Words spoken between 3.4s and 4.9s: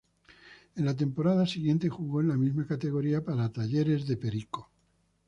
Talleres de Perico.